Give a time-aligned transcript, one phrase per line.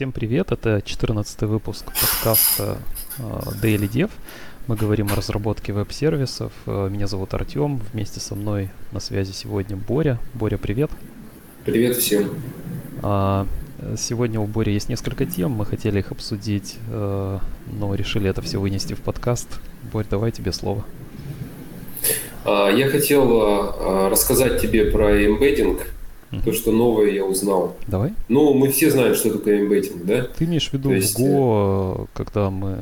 [0.00, 2.78] Всем привет, это 14 выпуск подкаста
[3.18, 3.22] э,
[3.62, 4.10] Daily Dev.
[4.66, 6.52] Мы говорим о разработке веб-сервисов.
[6.64, 10.18] Э, меня зовут Артем, вместе со мной на связи сегодня Боря.
[10.32, 10.90] Боря, привет.
[11.66, 12.30] Привет всем.
[13.02, 13.46] А,
[13.98, 17.38] сегодня у Бори есть несколько тем, мы хотели их обсудить, э,
[17.70, 19.60] но решили это все вынести в подкаст.
[19.92, 20.82] Борь, давай тебе слово.
[22.46, 25.82] А, я хотел рассказать тебе про эмбеддинг
[26.30, 26.44] Mm-hmm.
[26.44, 27.76] То, что новое я узнал.
[27.88, 28.12] Давай.
[28.28, 30.28] Ну, мы все знаем, что такое эмбеддинг, да?
[30.38, 31.18] Ты имеешь в виду есть...
[31.18, 32.78] в Go, э, когда мы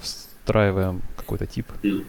[0.00, 1.66] встраиваем какой-то тип?
[1.82, 2.04] Mm.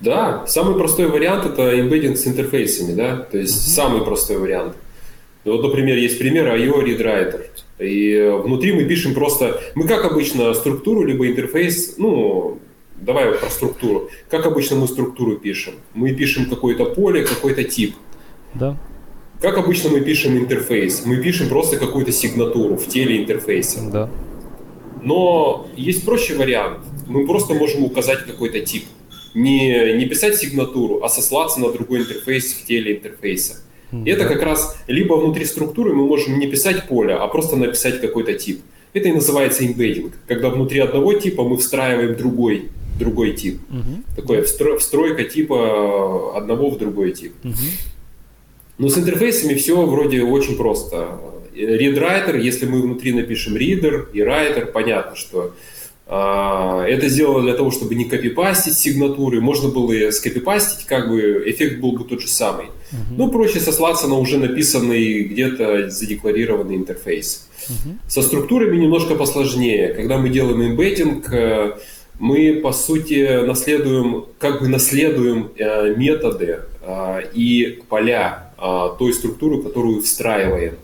[0.00, 3.74] Да, самый простой вариант это эмбеддинг с интерфейсами, да, то есть mm-hmm.
[3.74, 4.74] самый простой вариант.
[5.44, 7.46] Вот, например, есть пример IO ReadWriter.
[7.78, 12.58] И внутри мы пишем просто, мы как обычно структуру либо интерфейс, ну,
[12.96, 14.10] давай про структуру.
[14.30, 15.74] Как обычно мы структуру пишем?
[15.94, 17.94] Мы пишем какое-то поле, какой-то тип.
[18.54, 18.76] Да.
[19.40, 21.04] Как обычно мы пишем интерфейс?
[21.04, 23.80] Мы пишем просто какую-то сигнатуру в теле интерфейса.
[23.92, 24.10] Да.
[25.02, 26.78] Но есть проще вариант.
[27.06, 28.84] Мы просто можем указать какой-то тип.
[29.34, 33.62] Не, не писать сигнатуру, а сослаться на другой интерфейс в теле интерфейса.
[33.92, 34.10] Mm-hmm.
[34.10, 38.32] Это как раз либо внутри структуры мы можем не писать поле, а просто написать какой-то
[38.34, 38.62] тип.
[38.94, 43.60] Это и называется embedding, когда внутри одного типа мы встраиваем другой, другой тип.
[43.70, 44.16] Mm-hmm.
[44.16, 44.42] Такое
[44.78, 47.34] встройка типа одного в другой тип.
[47.42, 47.95] Mm-hmm.
[48.78, 51.20] Но с интерфейсами все вроде очень просто.
[51.54, 55.54] Read-writer, если мы внутри напишем reader и writer, понятно, что
[56.06, 59.40] э, это сделано для того, чтобы не копипастить сигнатуры.
[59.40, 62.66] Можно было и скопипастить, как бы эффект был бы тот же самый.
[62.66, 63.16] Uh-huh.
[63.16, 67.48] Ну, проще сослаться на уже написанный где-то задекларированный интерфейс.
[67.68, 67.96] Uh-huh.
[68.06, 69.94] Со структурами немножко посложнее.
[69.94, 71.32] Когда мы делаем эмбеддинг,
[72.18, 79.62] мы, по сути, наследуем, как бы наследуем э, методы э, и поля а, той структуры,
[79.62, 80.74] которую встраиваем.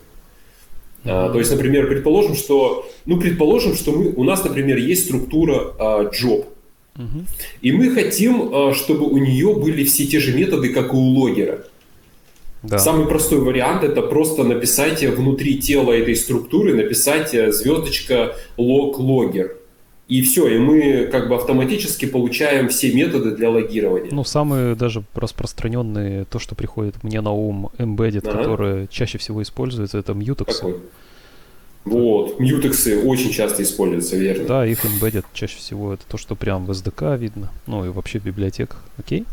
[1.04, 1.32] Mm-hmm.
[1.32, 6.04] То есть, например, предположим, что, ну, предположим, что мы, у нас, например, есть структура а,
[6.04, 6.46] job,
[6.96, 7.24] mm-hmm.
[7.60, 11.00] и мы хотим, а, чтобы у нее были все те же методы, как и у
[11.00, 11.64] логера.
[12.62, 12.78] Да.
[12.78, 19.56] Самый простой вариант это просто написать внутри тела этой структуры, написать э, звездочка log logger.
[20.08, 24.10] И все, и мы как бы автоматически получаем все методы для логирования.
[24.12, 28.38] Ну, самые даже распространенные, то, что приходит мне на ум, embedded, ага.
[28.38, 30.54] которые чаще всего используются, это mutex.
[30.54, 30.76] Какой?
[31.84, 34.44] Вот, мьютексы очень часто используются, верно.
[34.44, 38.20] Да, их embedded чаще всего это то, что прям в SDK видно, ну и вообще
[38.20, 39.24] в библиотеках, окей?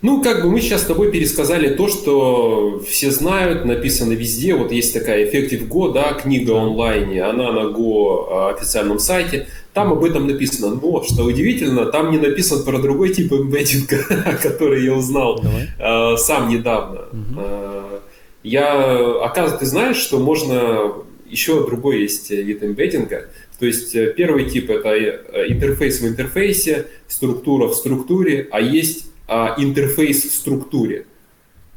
[0.00, 4.54] Ну, как бы мы сейчас с тобой пересказали то, что все знают, написано везде.
[4.54, 9.48] Вот есть такая Effective Go, да, книга онлайне, она на Go а, официальном сайте.
[9.74, 10.78] Там об этом написано.
[10.80, 15.42] Но, что удивительно, там не написано про другой тип эмбеддинга, который я узнал
[15.78, 17.00] э, сам недавно.
[17.12, 17.40] Угу.
[17.40, 17.98] Э,
[18.44, 20.92] я, оказывается, ты знаешь, что можно
[21.28, 23.28] еще другой есть вид эмбеддинга.
[23.58, 29.06] То есть э, первый тип это э, интерфейс в интерфейсе, структура в структуре, а есть
[29.28, 31.06] а, интерфейс в структуре.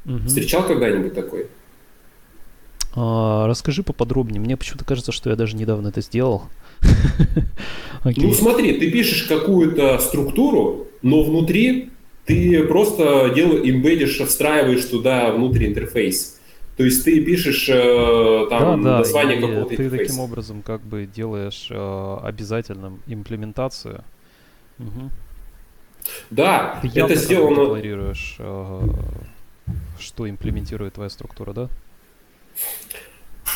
[0.05, 0.27] Угу.
[0.27, 1.47] Встречал когда-нибудь такой?
[2.95, 4.41] А, расскажи поподробнее.
[4.41, 6.43] Мне почему-то кажется, что я даже недавно это сделал.
[8.03, 8.13] okay.
[8.17, 11.91] Ну смотри, ты пишешь какую-то структуру, но внутри
[12.25, 16.39] ты просто делаешь, имбедишь, встраиваешь туда внутрь интерфейс.
[16.77, 20.05] То есть ты пишешь э, там да, название да, какого-то ты интерфейса.
[20.05, 24.03] таким образом как бы делаешь э, обязательным имплементацию.
[24.79, 25.11] Угу.
[26.29, 27.65] Да, Ты это сделано...
[27.65, 28.81] декларируешь, э,
[29.99, 31.69] что имплементирует твоя структура, да?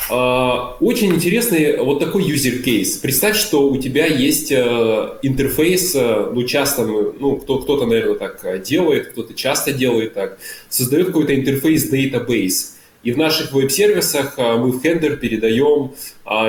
[0.10, 3.02] Uh, очень интересный вот такой user case.
[3.02, 8.62] Представь, что у тебя есть uh, интерфейс, uh, ну часто, ну кто, кто-то, наверное, так
[8.62, 10.38] делает, кто-то часто делает так,
[10.70, 12.74] создает какой-то интерфейс database.
[13.02, 15.94] И в наших веб-сервисах мы в хендер передаем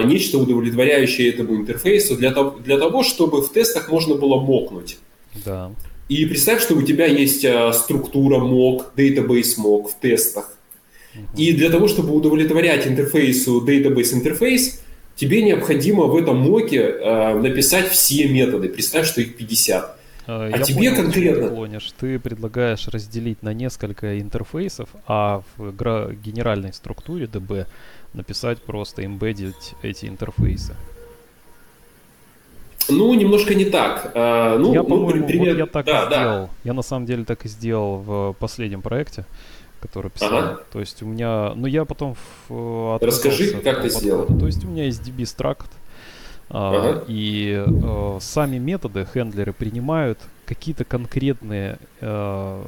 [0.06, 4.96] нечто удовлетворяющее этому интерфейсу для того, для того, чтобы в тестах можно было мокнуть.
[5.44, 5.70] Да.
[6.08, 10.52] И представь, что у тебя есть а, структура mock, database mock в тестах.
[11.36, 14.82] И для того, чтобы удовлетворять интерфейсу database интерфейс,
[15.14, 18.68] тебе необходимо в этом моке э, написать все методы.
[18.68, 19.96] Представь, что их 50.
[20.26, 21.48] А Я тебе понял, конкретно...
[21.48, 21.94] Ты, клонишь.
[21.98, 25.72] ты предлагаешь разделить на несколько интерфейсов, а в
[26.14, 27.66] генеральной структуре DB
[28.12, 30.74] написать просто embedded эти интерфейсы.
[32.88, 34.12] Ну, немножко не так.
[34.14, 35.50] А, ну, я, ну, по-моему, пример...
[35.50, 36.46] вот я так да, и сделал.
[36.46, 36.50] Да.
[36.64, 39.24] Я на самом деле так и сделал в последнем проекте,
[39.80, 40.36] который писал.
[40.36, 40.60] Ага.
[40.72, 41.52] То есть у меня...
[41.54, 42.16] Ну, я потом...
[42.48, 43.88] В, Расскажи, как ты подхода.
[43.88, 44.26] сделал.
[44.26, 45.70] То есть у меня есть DB Struct,
[46.48, 47.04] а, ага.
[47.08, 52.62] и а, сами методы, хендлеры, принимают какие-то конкретные а,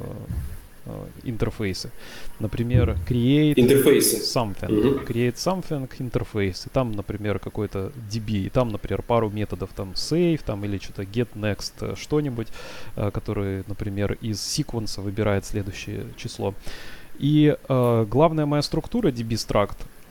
[1.23, 1.91] интерфейсы.
[2.39, 4.17] Например, create интерфейсы.
[4.17, 5.07] something, uh-huh.
[5.07, 10.41] create something интерфейс, и там, например, какой-то DB, и там, например, пару методов, там save,
[10.45, 12.47] там или что-то get next, что-нибудь,
[12.95, 16.53] который, например, из секвенса выбирает следующее число.
[17.19, 19.11] И э, главная моя структура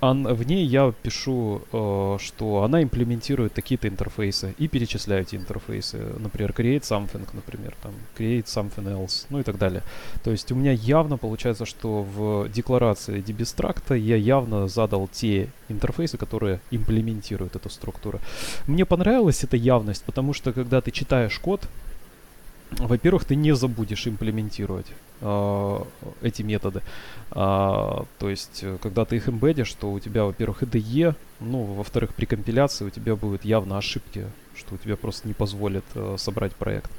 [0.00, 5.98] db-struct, в ней я пишу, э, что она имплементирует такие-то интерфейсы и перечисляю эти интерфейсы.
[6.18, 9.82] Например, create something, например, там, create something else, ну и так далее.
[10.22, 16.16] То есть у меня явно получается, что в декларации db-struct я явно задал те интерфейсы,
[16.16, 18.20] которые имплементируют эту структуру.
[18.66, 21.68] Мне понравилась эта явность, потому что когда ты читаешь код,
[22.70, 24.86] во-первых, ты не забудешь имплементировать
[25.20, 25.78] э,
[26.22, 26.82] эти методы.
[27.30, 32.14] А, то есть, э, когда ты их эмбедишь, то у тебя, во-первых, IDE, ну, во-вторых,
[32.14, 36.54] при компиляции у тебя будут явно ошибки, что у тебя просто не позволит э, собрать
[36.54, 36.90] проект.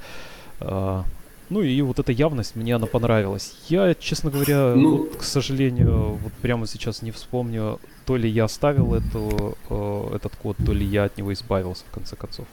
[0.59, 1.03] А,
[1.49, 3.55] ну и вот эта явность, мне она понравилась.
[3.69, 8.45] Я, честно говоря, ну, вот, к сожалению, вот прямо сейчас не вспомню, то ли я
[8.45, 12.47] оставил эту, э, этот код, то ли я от него избавился, в конце концов.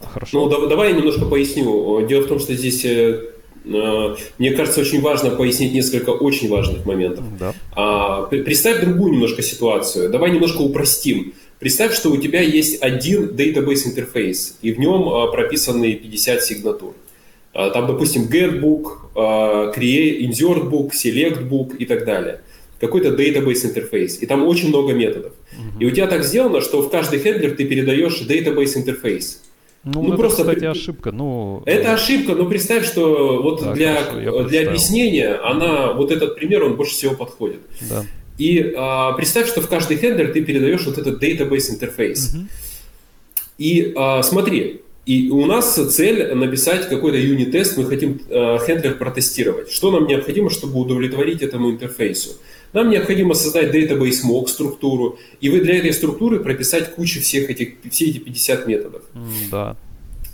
[0.00, 0.44] Хорошо.
[0.44, 2.06] Ну, да, давай я немножко поясню.
[2.06, 3.20] Дело в том, что здесь э,
[3.64, 7.24] э, мне кажется, очень важно пояснить несколько очень важных моментов.
[7.38, 7.54] Да.
[7.72, 10.10] А, представь другую немножко ситуацию.
[10.10, 11.34] Давай немножко упростим.
[11.58, 16.94] Представь, что у тебя есть один database интерфейс, и в нем а, прописаны 50 сигнатур.
[17.52, 22.40] А, там, допустим, getbook, create, insertbook, selectbook и так далее.
[22.80, 24.22] Какой-то database интерфейс.
[24.22, 25.32] И там очень много методов.
[25.52, 25.80] Угу.
[25.80, 29.42] И у тебя так сделано, что в каждый хендлер ты передаешь database интерфейс.
[29.82, 31.10] Ну, ну это, просто, кстати, ошибка.
[31.10, 36.36] Ну, это ошибка, но представь, что вот да, для, хорошо, для объяснения она, вот этот
[36.36, 37.60] пример, он больше всего подходит.
[37.88, 38.04] Да.
[38.36, 42.34] И а, представь, что в каждый хендлер ты передаешь вот этот database интерфейс.
[42.34, 42.44] Угу.
[43.58, 49.72] И а, смотри, и у нас цель написать какой-то юнит-тест, мы хотим э, хендлер протестировать.
[49.72, 52.36] Что нам необходимо, чтобы удовлетворить этому интерфейсу?
[52.72, 57.74] Нам необходимо создать database mock структуру, и вы для этой структуры прописать кучу всех этих,
[57.90, 59.02] все эти 50 методов.
[59.50, 59.76] Да.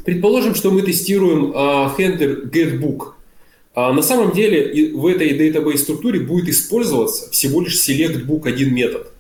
[0.05, 3.15] Предположим, что мы тестируем э, хендлер getbook.
[3.75, 9.13] А на самом деле в этой database структуре будет использоваться всего лишь selectbook один метод.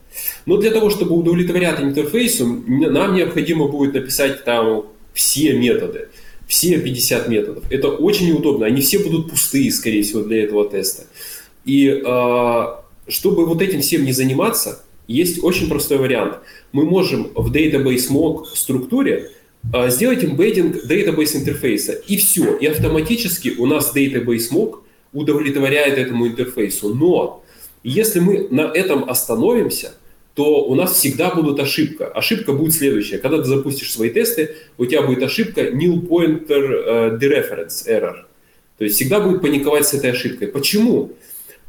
[0.47, 6.09] Но для того, чтобы удовлетворять интерфейсу, нам необходимо будет написать там все методы,
[6.47, 7.65] все 50 методов.
[7.71, 11.05] Это очень неудобно, они все будут пустые, скорее всего, для этого теста.
[11.65, 12.67] И э,
[13.08, 16.38] чтобы вот этим всем не заниматься, есть очень простой вариант.
[16.73, 19.31] Мы можем в Database Mock структуре
[19.73, 22.56] э, сделать embedding Database интерфейса, и все.
[22.56, 24.81] И автоматически у нас Database Mock
[25.12, 26.94] удовлетворяет этому интерфейсу.
[26.94, 27.44] Но
[27.82, 29.94] если мы на этом остановимся–
[30.37, 32.08] то у нас всегда будет ошибка.
[32.08, 33.17] Ошибка будет следующая.
[33.17, 38.17] Когда ты запустишь свои тесты, у тебя будет ошибка nil pointer dereference error.
[38.76, 40.49] То есть всегда будет паниковать с этой ошибкой.
[40.49, 41.12] Почему?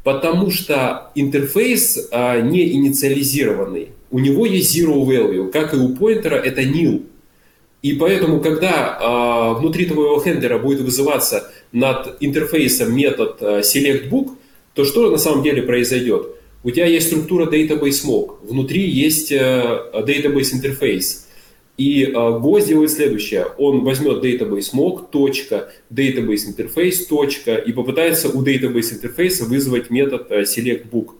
[0.08, 3.90] Потому что интерфейс а, не инициализированный.
[4.10, 7.02] У него есть zero value, как и у поинтера это nil.
[7.82, 14.30] И поэтому, когда а, внутри твоего хендлера будет вызываться над интерфейсом метод а, selectBook,
[14.72, 16.28] то что на самом деле произойдет?
[16.64, 21.27] у тебя есть структура database mock, внутри есть э, database интерфейс.
[21.78, 23.46] И э, Go сделает следующее.
[23.56, 30.26] Он возьмет database mock, точка, database интерфейс, точка, и попытается у database интерфейса вызвать метод
[30.30, 31.12] э, select book.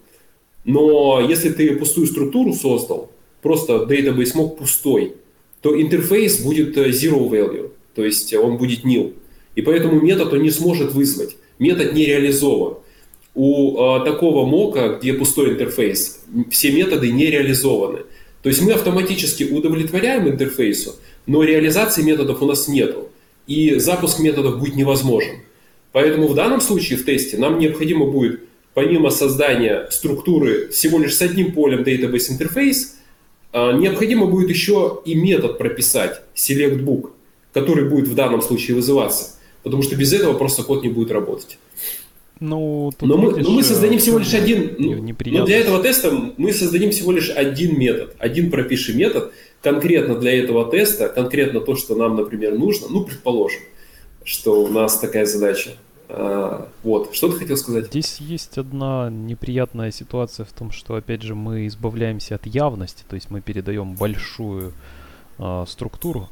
[0.64, 3.10] Но если ты пустую структуру создал,
[3.40, 5.14] просто database mock пустой,
[5.62, 9.15] то интерфейс будет zero value, то есть он будет nil.
[9.55, 11.36] И поэтому метод он не сможет вызвать.
[11.58, 12.79] Метод не реализован
[13.38, 18.00] у э, такого мока, где пустой интерфейс, все методы не реализованы.
[18.43, 23.11] То есть мы автоматически удовлетворяем интерфейсу, но реализации методов у нас нету.
[23.47, 25.41] И запуск методов будет невозможен.
[25.93, 28.43] Поэтому в данном случае в тесте нам необходимо будет,
[28.75, 32.95] помимо создания структуры всего лишь с одним полем Database Interface,
[33.53, 37.11] э, необходимо будет еще и метод прописать, SelectBook,
[37.53, 39.35] который будет в данном случае вызываться.
[39.63, 41.59] Потому что без этого просто код не будет работать.
[42.41, 44.77] Ну, но, мы, но мы создадим всего лишь один.
[44.79, 48.15] Ну, но для этого теста мы создадим всего лишь один метод.
[48.19, 52.87] Один пропиши метод конкретно для этого теста, конкретно то, что нам, например, нужно.
[52.89, 53.61] Ну, предположим,
[54.25, 55.71] что у нас такая задача.
[56.09, 57.87] А, вот, что ты хотел сказать?
[57.87, 63.15] Здесь есть одна неприятная ситуация в том, что, опять же, мы избавляемся от явности, то
[63.15, 64.73] есть мы передаем большую
[65.39, 66.29] а, структуру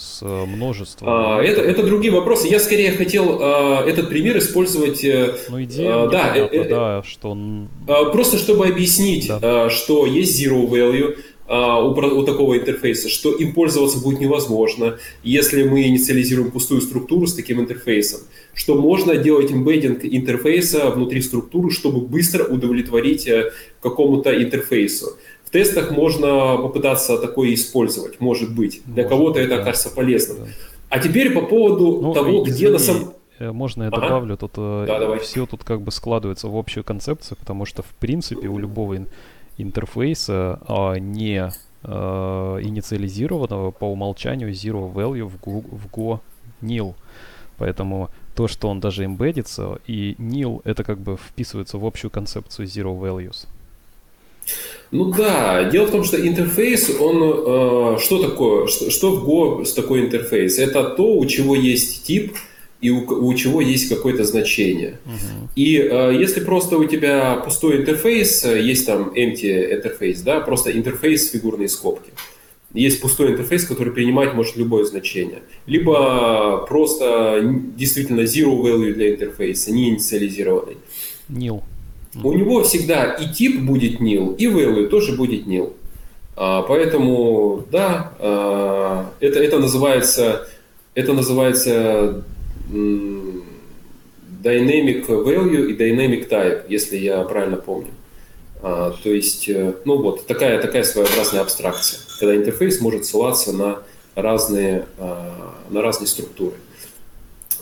[0.00, 1.08] с э, множеством.
[1.08, 2.48] А, это, это другие вопросы.
[2.48, 5.04] Я скорее хотел а, этот пример использовать.
[5.04, 7.68] Э, ну, идея, а, да, э, да, что он...
[7.86, 9.38] А, просто чтобы объяснить, да.
[9.42, 11.16] а, что есть zero value,
[11.52, 17.26] а, у, у такого интерфейса, что им пользоваться будет невозможно, если мы инициализируем пустую структуру
[17.26, 18.20] с таким интерфейсом,
[18.54, 23.50] что можно делать имбеддинг интерфейса внутри структуры, чтобы быстро удовлетворить э,
[23.82, 25.16] какому-то интерфейсу.
[25.50, 28.82] В тестах можно попытаться такое использовать, может быть.
[28.86, 30.44] Для кого-то это окажется полезным.
[30.44, 30.50] Да.
[30.90, 33.14] А теперь по поводу ну, того, извини, где на самом...
[33.40, 34.00] Э, можно я ага.
[34.00, 34.36] добавлю?
[34.36, 38.46] Тут э, да, все тут как бы складывается в общую концепцию, потому что в принципе
[38.46, 39.04] у любого
[39.58, 41.50] интерфейса а, не
[41.82, 46.20] а, инициализированного по умолчанию zero value в Go, в Go
[46.62, 46.94] nil.
[47.58, 52.68] Поэтому то, что он даже имбедится, и nil это как бы вписывается в общую концепцию
[52.68, 53.48] zero values.
[54.90, 59.64] Ну да, дело в том, что интерфейс, он э, что такое, что, что в Go
[59.64, 60.58] с такой интерфейс?
[60.58, 62.36] Это то, у чего есть тип,
[62.80, 64.98] и у, у чего есть какое-то значение.
[65.04, 65.48] Uh-huh.
[65.54, 70.72] И э, если просто у тебя пустой интерфейс, э, есть там empty интерфейс, да, просто
[70.72, 72.10] интерфейс фигурные скобки.
[72.72, 75.42] Есть пустой интерфейс, который принимать может любое значение.
[75.66, 77.40] Либо просто
[77.76, 80.76] действительно zero value для интерфейса, не инициализированный.
[81.28, 81.62] Nil.
[82.14, 85.74] У него всегда и тип будет nil, и value тоже будет nil.
[86.36, 90.48] А, поэтому, да, а, это, это называется,
[90.94, 92.24] это называется
[94.42, 97.90] dynamic value и dynamic type, если я правильно помню.
[98.62, 103.82] А, то есть, э, ну вот, такая, такая своеобразная абстракция, когда интерфейс может ссылаться на
[104.14, 106.56] разные, на разные структуры.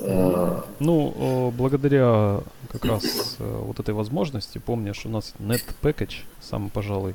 [0.00, 2.40] А, ну, благодаря
[2.70, 7.14] как раз э, вот этой возможности, помнишь, у нас net package, самый, пожалуй,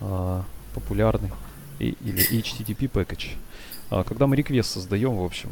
[0.00, 1.30] а, популярный,
[1.78, 3.36] или HTTP package.
[4.04, 5.50] Когда мы request создаем, в общем,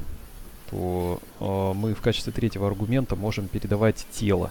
[0.70, 4.50] то э, мы в качестве третьего аргумента можем передавать тело.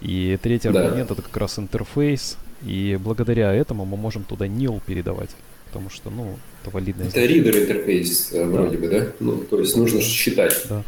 [0.00, 0.84] И третий да.
[0.84, 5.30] аргумент это как раз интерфейс, и благодаря этому мы можем туда nil передавать.
[5.66, 7.08] Потому что, ну, это валидное.
[7.08, 8.44] Это ридер интерфейс да.
[8.44, 9.06] вроде бы, да?
[9.20, 10.54] Ну, то есть нужно считать.
[10.68, 10.82] Да.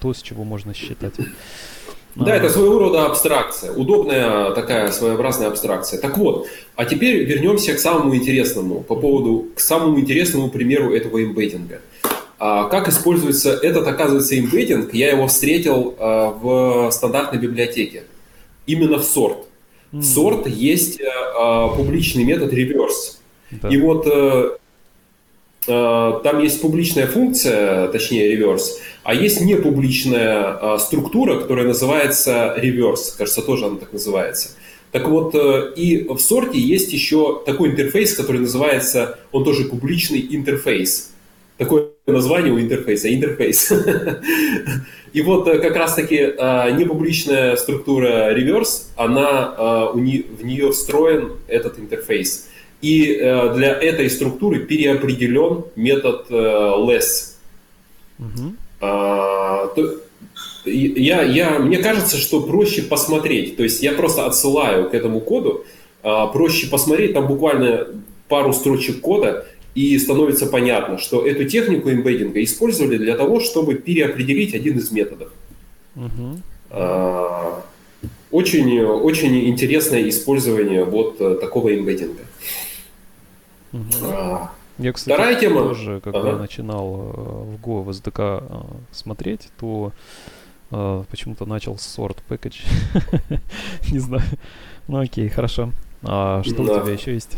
[0.00, 1.14] То, с чего можно считать.
[2.16, 6.00] Да, это своего рода абстракция, удобная такая своеобразная абстракция.
[6.00, 11.22] Так вот, а теперь вернемся к самому интересному, по поводу, к самому интересному примеру этого
[11.22, 11.80] имбейдинга.
[12.40, 14.94] А как используется этот, оказывается, имбеддинг?
[14.94, 18.04] Я его встретил а, в стандартной библиотеке.
[18.66, 19.46] Именно в сорт.
[19.92, 21.00] В сорт есть
[21.38, 23.18] а, публичный метод reverse.
[23.50, 23.68] Да.
[23.68, 24.50] И вот э,
[25.66, 33.16] там есть публичная функция, точнее reverse, а есть непубличная структура, которая называется reverse.
[33.16, 34.50] Кажется, тоже она так называется.
[34.92, 40.26] Так вот, э, и в сорте есть еще такой интерфейс, который называется, он тоже публичный
[40.30, 41.10] интерфейс
[41.58, 43.70] такое название у интерфейса, интерфейс.
[45.12, 52.48] И вот э, как раз-таки э, непубличная структура reverse, она, в нее встроен этот интерфейс.
[52.80, 57.34] И для этой структуры переопределен метод less.
[60.64, 63.56] Я, я, мне кажется, что проще посмотреть.
[63.56, 65.64] То есть я просто отсылаю к этому коду.
[66.02, 67.86] Проще посмотреть, там буквально
[68.28, 74.54] пару строчек кода, и становится понятно, что эту технику имбеддинга использовали для того, чтобы переопределить
[74.54, 75.32] один из методов.
[75.96, 76.40] Угу.
[78.30, 82.22] Очень, очень интересное использование вот э, такого имбеддинга.
[83.72, 83.82] Угу.
[84.80, 85.62] Я, кстати, Вторая тема.
[85.62, 86.38] тоже, когда ага.
[86.38, 89.92] начинал э, в Go в SDK э, смотреть, то
[91.10, 92.60] почему-то начал с sort package.
[93.90, 94.22] Не знаю.
[94.86, 95.72] Ну окей, хорошо.
[96.04, 96.74] А что да.
[96.74, 97.36] у тебя еще есть?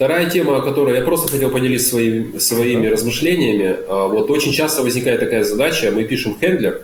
[0.00, 3.76] Вторая тема, о которой я просто хотел поделиться своими, своими размышлениями.
[3.86, 6.80] А, вот очень часто возникает такая задача, мы пишем хендлер,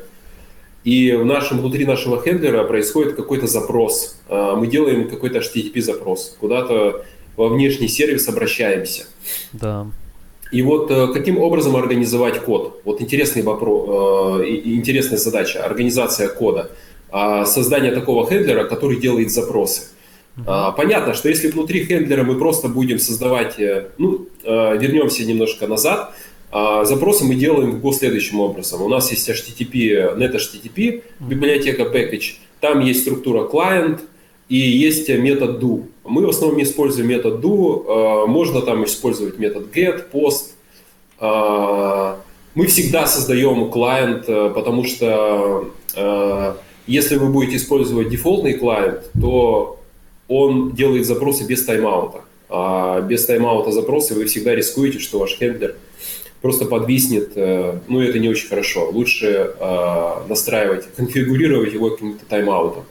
[0.84, 4.20] и в нашем, внутри нашего хендлера происходит какой-то запрос.
[4.28, 7.06] А, мы делаем какой-то HTTP запрос, куда-то
[7.36, 9.06] во внешний сервис обращаемся.
[9.52, 9.86] Да.
[10.52, 12.80] И вот э, каким образом организовать код?
[12.84, 16.70] Вот интересный вопрос, э, интересная задача, организация кода.
[17.10, 19.82] А, создание такого хендлера, который делает запросы.
[20.36, 20.74] Uh-huh.
[20.76, 26.14] Понятно, что если внутри хендлера мы просто будем создавать, э, ну, вернемся немножко назад,
[26.52, 28.82] а, запросы мы делаем в следующим образом.
[28.82, 34.00] У нас есть HTTP, NetHTTP, библиотека package, там есть структура client
[34.48, 35.84] и есть метод do.
[36.04, 40.52] Мы в основном используем метод do, э, можно там использовать метод get, post.
[42.54, 45.70] Мы всегда создаем клиент, потому что
[46.86, 49.80] если вы будете использовать дефолтный клиент, то
[50.28, 52.20] он делает запросы без тайм-аута.
[52.48, 55.76] А без тайм-аута запросы вы всегда рискуете, что ваш хендлер
[56.40, 57.32] просто подвиснет.
[57.34, 58.90] Э, ну, это не очень хорошо.
[58.90, 62.84] Лучше э, настраивать, конфигурировать его каким-то тайм-аутом.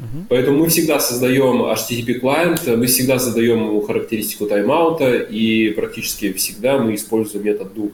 [0.00, 0.24] Uh-huh.
[0.30, 6.78] Поэтому мы всегда создаем HTTP клиент, мы всегда задаем ему характеристику тайм-аута, и практически всегда
[6.78, 7.92] мы используем метод do.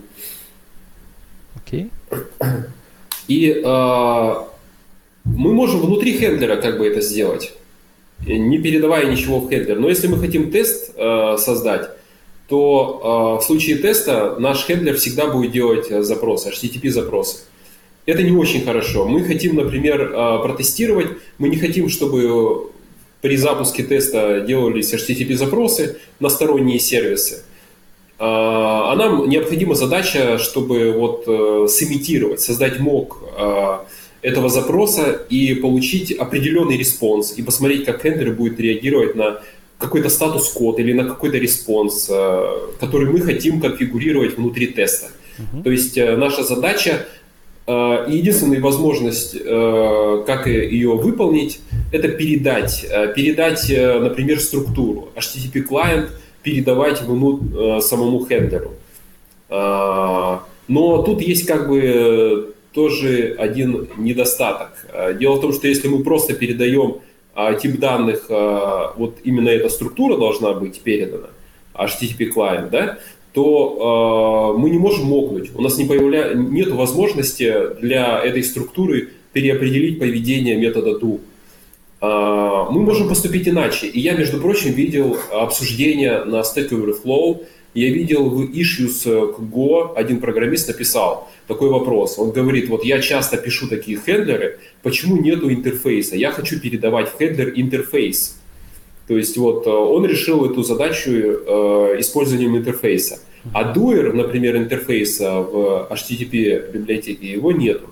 [1.56, 1.90] Окей.
[2.10, 2.70] Okay.
[3.26, 4.34] И э,
[5.24, 7.52] мы можем внутри хендлера как бы это сделать,
[8.24, 9.80] не передавая ничего в хендлер.
[9.80, 11.90] Но если мы хотим тест э, создать,
[12.48, 17.38] то э, в случае теста наш хендлер всегда будет делать запросы, HTTP запросы.
[18.06, 19.06] Это не очень хорошо.
[19.06, 21.08] Мы хотим, например, э, протестировать,
[21.38, 22.70] мы не хотим, чтобы
[23.20, 27.42] при запуске теста делались HTTP запросы на сторонние сервисы.
[28.18, 33.78] А нам необходима задача, чтобы вот э, сымитировать, создать мок э,
[34.22, 39.42] этого запроса и получить определенный response и посмотреть, как handler будет реагировать на
[39.78, 42.46] какой-то статус-код или на какой-то response, э,
[42.80, 45.08] который мы хотим конфигурировать внутри теста.
[45.36, 45.62] Uh-huh.
[45.64, 47.06] То есть наша задача
[47.68, 51.60] и единственная возможность, как ее выполнить,
[51.92, 56.10] это передать, передать, например, структуру HTTP клиент–
[56.46, 58.74] передавать э, самому handler у.
[59.48, 64.70] Но тут есть как бы тоже один недостаток.
[65.18, 66.98] Дело в том, что если мы просто передаем
[67.60, 71.28] тип данных, вот именно эта структура должна быть передана,
[71.74, 72.98] HTTP клиент, да,
[73.36, 75.50] то мы не можем мокнуть.
[75.54, 76.32] У нас не появля...
[76.32, 77.52] нет возможности
[77.82, 81.20] для этой структуры переопределить поведение метода do.
[82.00, 83.88] А, мы можем поступить иначе.
[83.88, 89.94] И я, между прочим, видел обсуждение на Stack Overflow, я видел в issues к Go,
[89.94, 92.18] один программист написал такой вопрос.
[92.18, 96.16] Он говорит, вот я часто пишу такие хендлеры, почему нету интерфейса?
[96.16, 98.38] Я хочу передавать хендлер интерфейс.
[99.06, 103.20] То есть вот э, он решил эту задачу э, использованием интерфейса.
[103.52, 107.86] А doer, например, интерфейса в HTTP библиотеке, его нету.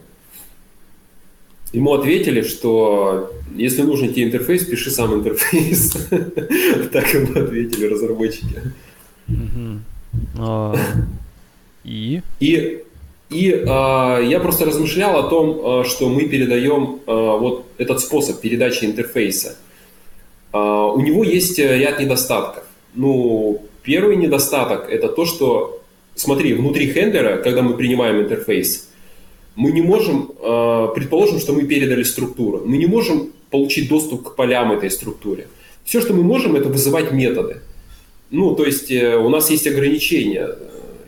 [1.73, 5.97] Ему ответили, что если нужен тебе интерфейс, пиши сам интерфейс.
[6.93, 8.63] Так ему ответили разработчики.
[10.39, 10.77] А,
[11.85, 12.21] и?
[12.41, 12.81] И
[13.31, 18.85] и а, я просто размышлял о том, а, что мы передаем вот этот способ передачи
[18.85, 19.57] интерфейса.
[20.59, 22.65] У него есть ряд недостатков.
[22.95, 25.81] Ну, первый недостаток это то, что,
[26.15, 28.89] смотри, внутри хендлера, когда мы принимаем интерфейс,
[29.57, 34.35] мы не можем, э, предположим, что мы передали структуру, мы не можем получить доступ к
[34.35, 35.47] полям этой структуре.
[35.85, 37.61] Все, что мы можем, это вызывать методы.
[38.31, 40.49] Ну, то есть э, у нас есть ограничения.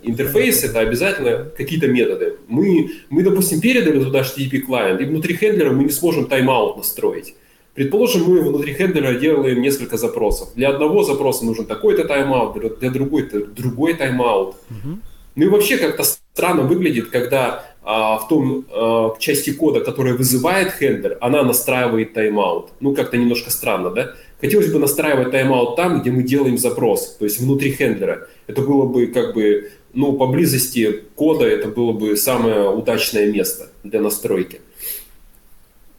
[0.03, 2.37] Интерфейс— это обязательно какие-то методы.
[2.47, 6.77] Мы, мы, допустим, передали туда HTTP клиент, и внутри handler а мы не сможем тайм-аут
[6.77, 7.35] настроить.
[7.77, 10.49] Предположим, мы внутри handler а делаем несколько запросов.
[10.55, 14.57] Для одного запроса нужен такой-то тайм-аут, для другой-то другой тайм-аут.
[14.71, 14.99] Угу.
[15.37, 20.73] Ну и вообще как-то странно выглядит, когда а, в том а, части кода, которая вызывает
[20.73, 22.71] handler, она настраивает тайм-аут.
[22.81, 24.15] Ну, как-то немножко странно, да?
[24.41, 28.27] Хотелось бы настраивать тайм-аут там, где мы делаем запрос, то есть внутри хендлера.
[28.47, 34.01] Это было бы как бы, ну, поблизости кода это было бы самое удачное место для
[34.01, 34.63] настройки.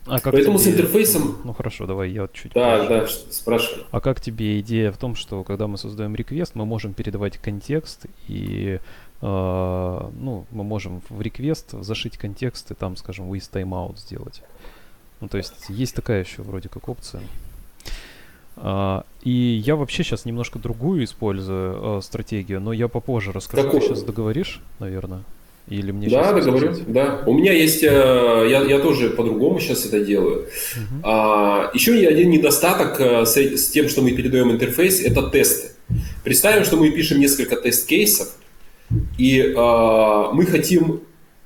[0.08, 0.72] А как Поэтому тебе...
[0.72, 1.38] с интерфейсом...
[1.44, 2.90] Ну хорошо, давай я чуть Да, позже.
[2.90, 3.84] да, спрашивай.
[3.92, 8.06] А как тебе идея в том, что когда мы создаем реквест, мы можем передавать контекст
[8.28, 8.80] и
[9.20, 14.44] Uh, ну, мы можем в реквест зашить контекст и там, скажем, with timeout сделать.
[15.22, 17.24] Ну, то есть есть такая еще вроде как опция.
[18.58, 23.64] Uh, и я вообще сейчас немножко другую использую uh, стратегию, но я попозже расскажу.
[23.64, 23.82] Какую?
[23.82, 25.24] Ты сейчас договоришь, наверное?
[25.70, 27.24] Или мне да, договорю, да.
[27.26, 27.88] У меня есть, э,
[28.50, 30.46] я, я тоже по-другому сейчас это делаю.
[30.46, 31.02] Uh-huh.
[31.04, 35.72] А, еще один недостаток э, с, с тем, что мы передаем интерфейс, это тесты.
[36.24, 38.30] Представим, что мы пишем несколько тест-кейсов,
[39.18, 39.54] и э,
[40.34, 41.02] мы хотим,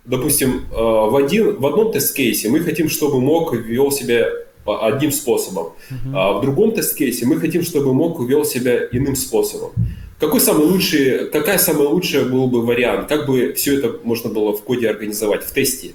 [0.06, 4.28] допустим, э, в, один, в одном тест-кейсе мы хотим, чтобы мог вел себя
[4.66, 5.74] одним способом.
[5.90, 6.14] Uh-huh.
[6.14, 9.72] А в другом тест-кейсе мы хотим, чтобы мог вел себя иным способом.
[10.22, 13.10] Какой самый лучший, какая самая лучшая был бы вариант?
[13.10, 15.94] Как бы все это можно было в коде организовать, в тесте?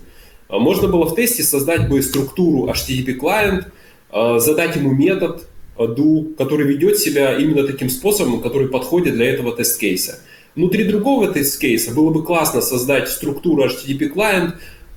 [0.48, 3.68] А можно было в тесте создать бы структуру HTTP клиент,
[4.10, 5.46] а, задать ему метод
[5.78, 10.18] do, который ведет себя именно таким способом, который подходит для этого тест-кейса.
[10.56, 14.54] Внутри другого тест-кейса было бы классно создать структуру HTTP client,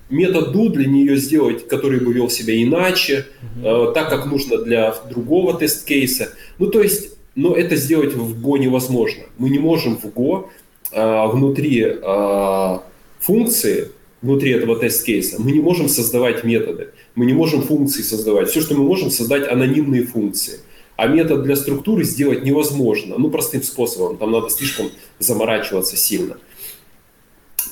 [0.09, 3.27] метод do для нее сделать, который бы вел себя иначе,
[3.61, 3.93] mm-hmm.
[3.93, 6.29] так как нужно для другого тест-кейса.
[6.57, 9.23] Ну, то есть, но это сделать в Go невозможно.
[9.37, 10.49] Мы не можем в Go
[10.91, 12.79] э, внутри э,
[13.19, 13.87] функции,
[14.21, 18.49] внутри этого тест-кейса, мы не можем создавать методы, мы не можем функции создавать.
[18.49, 20.59] Все, что мы можем, создать анонимные функции.
[20.97, 24.17] А метод для структуры сделать невозможно, ну, простым способом.
[24.17, 24.87] Там надо слишком
[25.19, 26.35] заморачиваться сильно.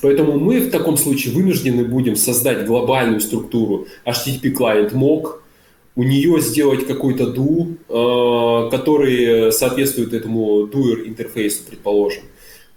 [0.00, 5.40] Поэтому мы в таком случае вынуждены будем создать глобальную структуру HTTP Client MOC,
[5.98, 12.22] у нее сделать какой-то ду, э, который соответствует этому doer интерфейсу, предположим,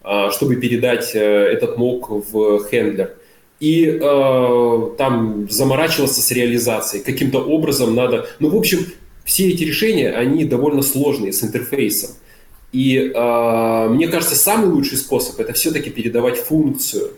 [0.03, 3.13] э, чтобы передать э, этот мок в хендлер.
[3.59, 3.85] И
[4.97, 7.03] там заморачиваться с реализацией.
[7.03, 8.25] Каким-то образом надо...
[8.39, 8.87] Ну, в общем,
[9.23, 12.09] все эти решения, они довольно сложные с интерфейсом.
[12.71, 17.11] И мне кажется, самый лучший способ это все-таки передавать функцию.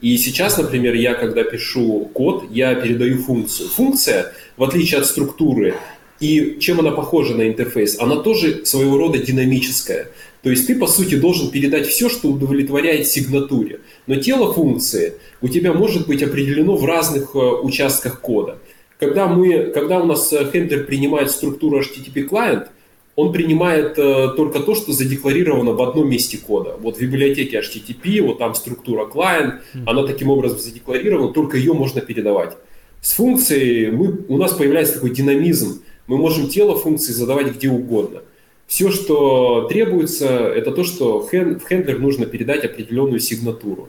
[0.00, 3.68] И сейчас, например, я когда пишу код, я передаю функцию.
[3.70, 5.74] Функция, в отличие от структуры,
[6.20, 10.08] и чем она похожа на интерфейс, она тоже своего рода динамическая.
[10.42, 13.80] То есть ты, по сути, должен передать все, что удовлетворяет сигнатуре.
[14.06, 18.58] Но тело функции у тебя может быть определено в разных э, участках кода.
[18.98, 22.68] Когда, мы, когда у нас хендлер принимает структуру HTTP клиент,
[23.16, 26.76] он принимает э, только то, что задекларировано в одном месте кода.
[26.78, 29.84] Вот в библиотеке HTTP, вот там структура client, mm-hmm.
[29.86, 32.58] она таким образом задекларирована, только ее можно передавать.
[33.00, 35.82] С функцией мы, у нас появляется такой динамизм.
[36.06, 38.20] Мы можем тело функции задавать где угодно.
[38.66, 43.88] Все, что требуется, это то, что в хендлер нужно передать определенную сигнатуру.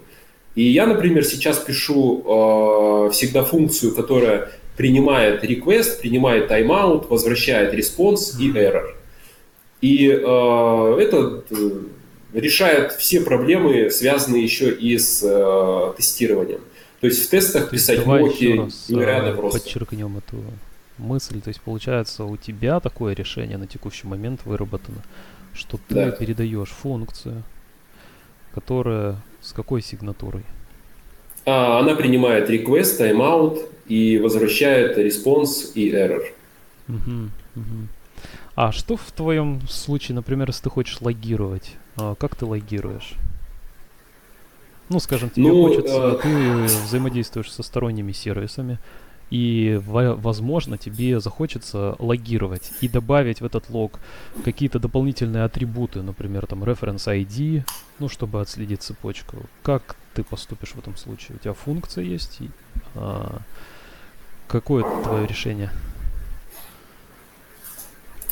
[0.55, 8.39] И я, например, сейчас пишу э, всегда функцию, которая принимает request, принимает timeout, возвращает response
[8.39, 8.96] и error.
[9.81, 11.69] И э, это э,
[12.33, 16.61] решает все проблемы, связанные еще и с э, тестированием.
[16.99, 19.59] То есть в тестах писать блоки нереально просто.
[19.59, 20.37] Подчеркнем эту
[20.97, 21.41] мысль.
[21.41, 25.03] То есть получается у тебя такое решение на текущий момент выработано,
[25.53, 26.11] что ты да.
[26.11, 27.43] передаешь функцию,
[28.53, 30.43] которая с какой сигнатурой?
[31.45, 36.23] А, она принимает request, timeout и возвращает response и error.
[36.89, 37.87] Угу, угу.
[38.57, 41.75] А что в твоем случае, например, если ты хочешь логировать?
[41.95, 43.13] А, как ты логируешь?
[44.89, 46.19] Ну, скажем, тебе ну, хочется, э...
[46.23, 48.79] ты взаимодействуешь со сторонними сервисами,
[49.29, 53.99] и, возможно, тебе захочется логировать и добавить в этот лог
[54.43, 57.63] какие-то дополнительные атрибуты, например, там reference ID,
[57.99, 59.37] ну, чтобы отследить цепочку.
[59.61, 61.35] Как ты поступишь в этом случае?
[61.35, 62.41] У тебя функция есть?
[62.41, 62.49] И,
[62.95, 63.37] а,
[64.47, 65.69] какое твое решение?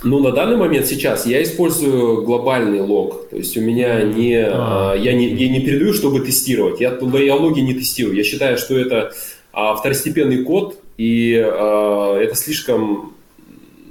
[0.04, 3.30] Ну, на данный момент сейчас я использую глобальный лог.
[3.30, 4.36] То есть у меня не...
[4.36, 4.92] А.
[4.92, 4.96] а.
[4.96, 6.80] Я, не я не передаю, чтобы тестировать.
[6.80, 8.16] Я, я логи не тестирую.
[8.16, 9.14] Я считаю, что это
[9.54, 13.14] а, второстепенный код, и а, это слишком...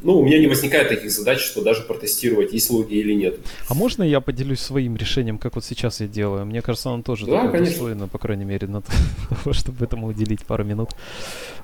[0.03, 3.39] Ну, у меня не возникает таких задач, что даже протестировать, есть логи или нет.
[3.71, 6.45] А можно я поделюсь своим решением, как вот сейчас я делаю?
[6.45, 8.83] Мне кажется, оно тоже да, достойно, по крайней мере, на
[9.45, 10.91] то, чтобы этому уделить пару минут.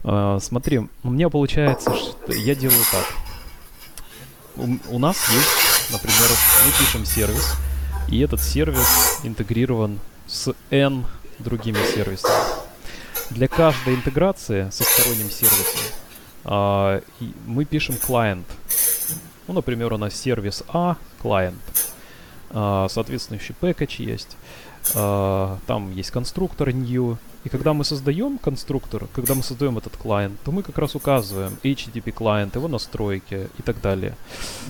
[0.02, 3.29] А, смотри, у меня получается, что я делаю так
[4.60, 6.28] у, у нас есть, например,
[6.64, 7.56] мы пишем сервис,
[8.08, 11.06] и этот сервис интегрирован с N
[11.38, 12.34] другими сервисами.
[13.30, 15.80] Для каждой интеграции со сторонним сервисом
[16.44, 17.00] а,
[17.46, 18.46] мы пишем клиент.
[19.46, 21.60] Ну, например, у нас сервис А, клиент.
[22.50, 24.36] А, соответствующий package есть.
[24.94, 30.38] А, там есть конструктор new, и когда мы создаем конструктор, когда мы создаем этот клиент,
[30.44, 34.16] то мы как раз указываем HTTP клиент, его настройки и так далее.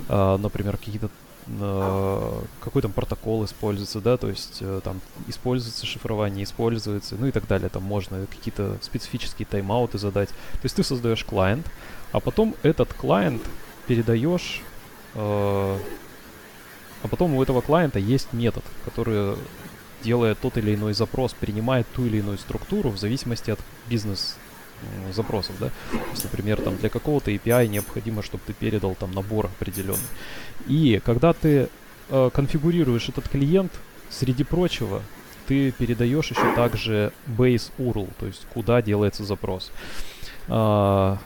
[0.08, 1.10] Uh, например, какие-то
[1.48, 7.32] uh, какой там протокол используется, да, то есть uh, там используется шифрование, используется, ну и
[7.32, 7.68] так далее.
[7.68, 10.28] Там можно какие-то специфические тайм-ауты задать.
[10.28, 11.66] То есть ты создаешь клиент,
[12.12, 13.42] а потом этот клиент
[13.88, 14.62] передаешь
[17.02, 19.36] а потом у этого клиента есть метод, который
[20.02, 24.36] делая тот или иной запрос, принимает ту или иную структуру в зависимости от бизнес
[25.12, 25.68] запросов, да.
[25.90, 29.98] То есть, например, там для какого-то API необходимо, чтобы ты передал там набор определенный.
[30.66, 31.68] И когда ты
[32.08, 33.72] э, конфигурируешь этот клиент,
[34.10, 35.02] среди прочего,
[35.46, 39.72] ты передаешь еще также base URL, то есть куда делается запрос.
[40.48, 41.18] А,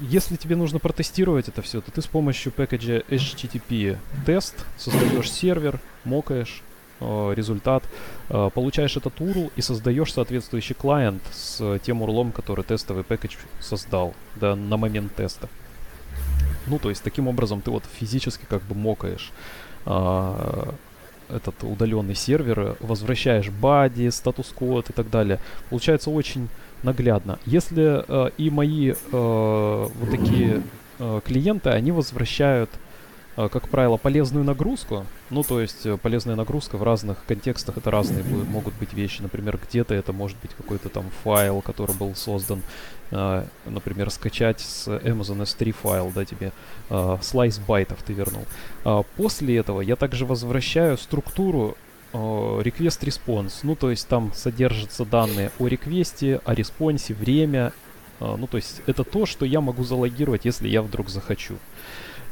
[0.00, 5.80] если тебе нужно протестировать это все, то ты с помощью пэкэджа HTTP тест создаешь сервер,
[6.04, 6.62] мокаешь,
[7.00, 7.82] Э, результат,
[8.28, 14.12] э, получаешь этот URL и создаешь соответствующий клиент с тем URL, который тестовый пакет создал
[14.36, 15.48] да, на момент теста.
[16.66, 19.32] Ну, то есть таким образом ты вот физически как бы мокаешь
[19.86, 20.74] а,
[21.30, 25.38] этот удаленный сервер, возвращаешь бади, статус-код и так далее.
[25.70, 26.48] Получается очень
[26.82, 27.38] наглядно.
[27.46, 30.62] Если э, и мои э, вот такие
[30.98, 32.89] э, клиенты, они возвращают Э,
[33.48, 35.06] как правило, полезную нагрузку.
[35.30, 39.22] Ну, то есть э, полезная нагрузка в разных контекстах это разные могут быть вещи.
[39.22, 42.62] Например, где-то это может быть какой-то там файл, который был создан,
[43.10, 46.52] э, например, скачать с Amazon S3 файл, да, тебе
[47.22, 48.44] слайс байтов ты вернул.
[48.84, 51.76] А после этого я также возвращаю структуру
[52.12, 53.60] request response.
[53.62, 57.72] Ну, то есть там содержатся данные о реквесте, о респонсе, время
[58.18, 61.54] ну, то есть это то, что я могу залогировать, если я вдруг захочу.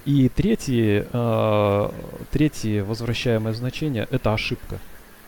[0.09, 1.91] И третье, э,
[2.31, 4.79] третье возвращаемое значение— это ошибка.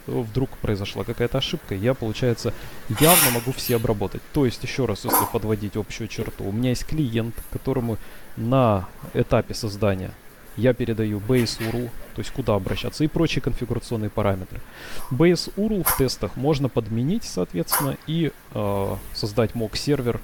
[0.07, 2.55] Вдруг произошла какая-то ошибка, я, получается,
[2.99, 4.23] явно могу все обработать.
[4.33, 7.99] То есть, еще раз, если подводить общую черту, у меня есть клиент, которому
[8.38, 10.12] на этапе создания
[10.57, 14.62] я передаю base URL, то есть куда обращаться, и прочие конфигурационные параметры.
[15.11, 20.23] Base URL в тестах можно подменить, соответственно, и э, создать mock сервер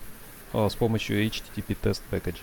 [0.55, 2.39] э, с помощью HTTP Test Package.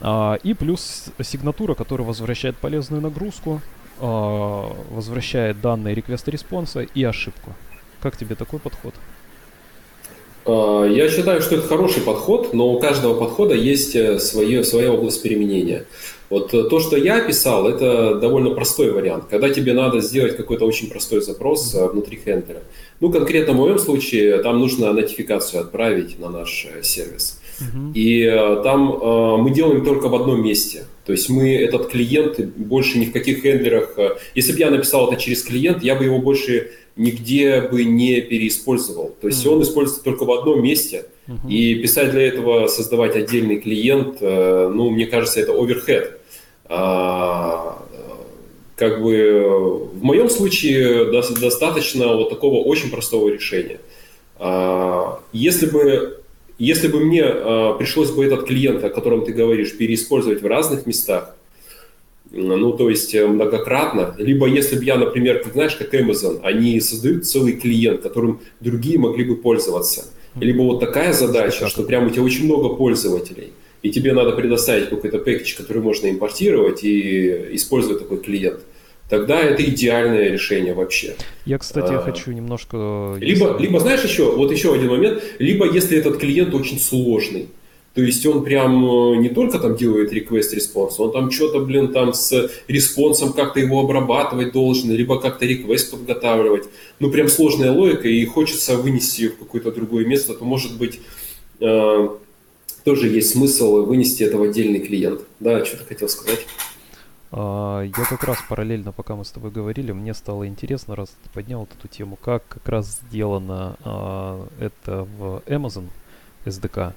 [0.00, 3.60] А, и плюс сигнатура, которая возвращает полезную нагрузку,
[4.00, 7.54] а, возвращает данные request а response а и ошибку.
[8.00, 8.94] Как тебе такой подход?
[10.48, 14.92] А, я считаю, что это хороший подход, но у каждого подхода есть э, свое, своя
[14.92, 15.84] область применения.
[16.30, 20.64] Вот э, то, что я описал, это довольно простой вариант, когда тебе надо сделать какой-то
[20.64, 22.62] очень простой запрос э, внутри хендлера.
[23.00, 27.37] Ну, конкретно в моем случае, там нужно нотификацию отправить на наш сервис.
[27.94, 30.84] И э, там э, мы делаем только в одном месте.
[31.04, 33.94] То есть мы этот клиент больше ни в каких хендлерах...
[33.96, 38.20] Э, если бы я написал это через клиент, я бы его больше нигде бы не
[38.20, 39.14] переиспользовал.
[39.20, 39.50] То есть mm-hmm.
[39.50, 41.06] он используется только в одном месте.
[41.26, 41.50] Mm-hmm.
[41.50, 46.18] И писать для этого, создавать отдельный клиент, ну, мне кажется, это оверхед.
[46.68, 47.82] А,
[48.76, 53.80] как бы в моем случае достаточно вот такого очень простого решения.
[54.38, 56.17] А, если бы
[56.58, 60.86] если бы мне э, пришлось бы этот клиент, о котором ты говоришь, переиспользовать в разных
[60.86, 61.36] местах,
[62.30, 66.80] ну, то есть э, многократно, либо если бы я, например, как знаешь, как Amazon, они
[66.80, 70.06] создают целый клиент, которым другие могли бы пользоваться.
[70.34, 74.90] Либо вот такая задача, что прям у тебя очень много пользователей, и тебе надо предоставить
[74.90, 78.60] какой-то пакет, который можно импортировать и использовать такой клиент–
[79.08, 81.16] тогда это идеальное решение вообще.
[81.44, 83.16] Я, кстати, а, хочу немножко...
[83.18, 87.48] Либо, либо, знаешь, еще, вот еще один момент, либо если этот клиент очень сложный,
[87.94, 91.92] то есть он прям э, не только там делает request response, он там что-то, блин,
[91.92, 96.68] там с response ом как-то его обрабатывать должен, либо как-то request подготавливать.
[97.00, 101.00] Ну, прям сложная логика, и хочется вынести ее в какое-то другое место, то, может быть,
[101.60, 102.08] э,
[102.84, 105.22] тоже есть смысл вынести это в отдельный клиент.
[105.40, 106.46] Да, что ты хотел сказать?
[107.30, 111.30] А, я как раз параллельно, пока мы с тобой говорили, мне стало интересно, раз ты
[111.30, 115.88] поднял вот эту тему, как как раз сделано а, это в Amazon
[116.44, 116.94] SDK.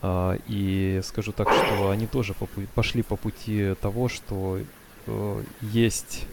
[0.00, 4.60] А, и скажу так, что они тоже по, пошли по пути того, что
[5.06, 6.26] э, есть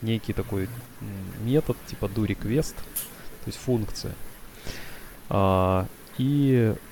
[0.00, 0.68] некий такой
[1.44, 4.14] метод типа do request, то есть функция.
[6.18, 6.91] И Э,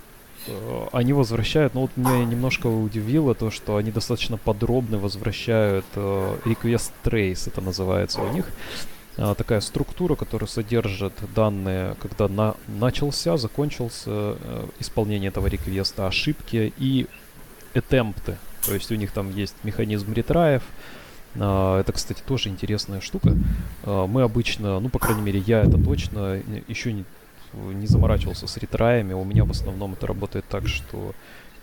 [0.92, 6.92] они возвращают, ну вот меня немножко удивило то, что они достаточно подробно возвращают э, request
[7.04, 8.46] trace, это называется у них.
[9.16, 16.72] Э, такая структура, которая содержит данные, когда на, начался, закончился э, исполнение этого реквеста, ошибки
[16.78, 17.06] и
[17.74, 18.36] attempты.
[18.64, 20.62] То есть у них там есть механизм ретраев,
[21.36, 23.36] Uh, это, кстати, тоже интересная штука.
[23.84, 27.04] Uh, мы обычно, ну, по крайней мере, я это точно еще не
[27.52, 29.12] не заморачивался с ретраями.
[29.12, 31.14] У меня в основном это работает так, что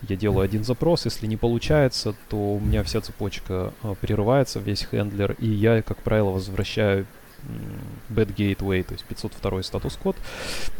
[0.08, 4.84] я делаю один запрос, если не получается, то у меня вся цепочка э, прерывается, весь
[4.84, 7.06] хендлер, и я, как правило, возвращаю
[8.08, 10.16] bad gateway, то есть 502 статус-код.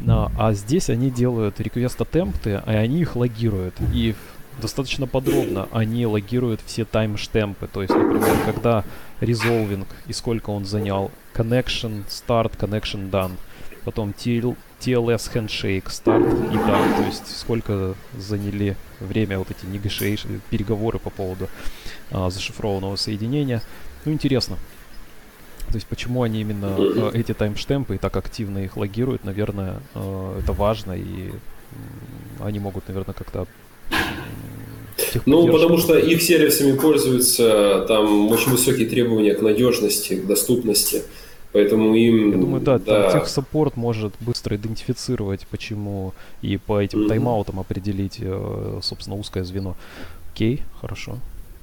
[0.07, 3.75] А, а здесь они делают request attempts, и они их логируют.
[3.93, 4.15] И
[4.61, 7.69] достаточно подробно они логируют все таймштемпы.
[7.69, 8.85] То есть, например, когда
[9.21, 13.33] resolving и сколько он занял, connection start, connection done
[13.85, 20.41] потом TL, TLS Handshake, старт и да, то есть сколько заняли время вот эти negotiation,
[20.51, 21.49] переговоры по поводу
[22.11, 23.63] а, зашифрованного соединения.
[24.05, 24.57] Ну, интересно.
[25.69, 30.39] То есть почему они именно а, эти таймштемпы и так активно их логируют, наверное, а,
[30.39, 31.31] это важно, и
[32.41, 33.47] они могут, наверное, как-то
[35.27, 41.03] ну, потому что их сервисами пользуются, там очень высокие требования к надежности, к доступности.
[41.59, 42.31] Поэтому им...
[42.31, 43.13] Я думаю, да, да.
[43.13, 47.09] тех саппорт может быстро идентифицировать, почему, и по этим mm-hmm.
[47.09, 49.75] тайм-аутам определить, э, собственно, узкое звено.
[50.33, 51.17] Окей, хорошо.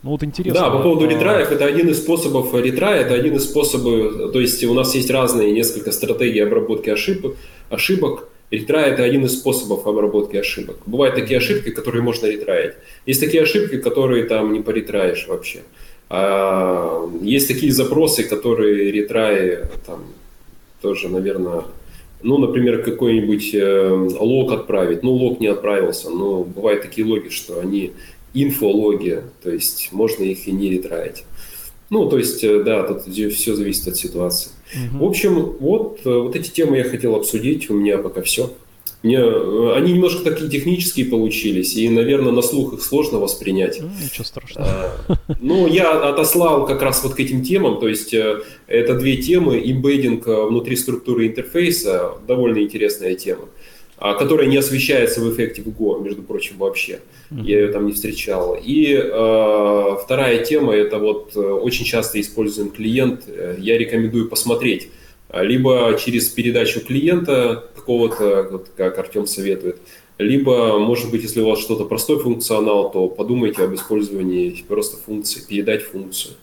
[0.04, 0.60] Ну вот интересно.
[0.60, 4.62] Да, по поводу ретраев, это один из способов ретрая, это один из способов, то есть
[4.66, 7.38] у нас есть разные несколько стратегий обработки ошибок,
[7.70, 8.28] ошибок.
[8.52, 10.76] Ретрай– это один из способов обработки ошибок.
[10.86, 12.74] Бывают такие ошибки, которые можно ретраить.
[13.06, 15.62] Есть такие ошибки, которые там не поретраешь вообще.
[16.10, 20.06] А, есть такие запросы, которые ретраи там
[20.82, 21.64] тоже, наверное,
[22.22, 25.04] ну, например, какой-нибудь э, лог отправить.
[25.04, 27.92] Ну, лог не отправился, но бывают такие логи, что они
[28.34, 31.24] инфологи, то есть можно их и не ретраить.
[31.90, 34.50] Ну, то есть, э, да, тут все зависит от ситуации.
[34.74, 35.06] Угу.
[35.06, 37.70] В общем, вот, э, вот эти темы я хотел обсудить.
[37.70, 38.52] У меня пока все.
[39.06, 43.80] Мне, э, они немножко такие технические получились, и, наверное, на слух их сложно воспринять.
[43.80, 44.68] Ну, ничего страшного.
[44.68, 49.18] А, ну, я отослал как раз вот к этим темам, то есть э, это две
[49.18, 53.44] темы, имбейдинг э, внутри структуры интерфейса, довольно интересная тема,
[54.00, 57.00] а, которая не освещается в эффекте в Go, между прочим, вообще.
[57.30, 58.58] Я ее там не встречал.
[58.60, 63.22] И э, вторая тема, это вот очень часто используем клиент,
[63.60, 64.90] я рекомендую посмотреть
[65.34, 69.80] либо через передачу клиента какого-то, вот как Артем советует,
[70.18, 75.42] либо, может быть, если у вас что-то простой функционал, то подумайте об использовании просто функции,
[75.48, 76.36] передать функцию.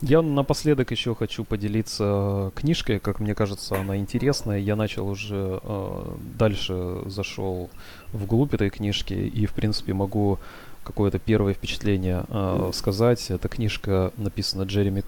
[0.00, 4.58] Я напоследок еще хочу поделиться книжкой, как мне кажется, она интересная.
[4.58, 6.04] Я начал уже э,
[6.38, 7.68] дальше зашел
[8.14, 10.38] вглубь этой книжки и, в принципе, могу
[10.84, 13.30] какое-то первое впечатление э, сказать.
[13.30, 15.04] Эта книжка написана Джереми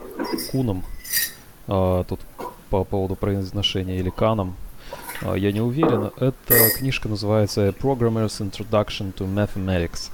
[0.50, 0.84] Куном.
[1.68, 2.20] Э, тут
[2.68, 4.56] по поводу произношения или Каном.
[5.22, 6.10] Uh, я не уверен.
[6.16, 10.10] Эта книжка называется Programmer's Introduction to Mathematics,